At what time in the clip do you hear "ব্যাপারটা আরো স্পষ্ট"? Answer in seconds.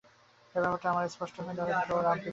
0.61-1.35